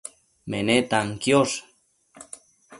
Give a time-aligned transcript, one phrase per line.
[0.51, 1.57] menetan quiosh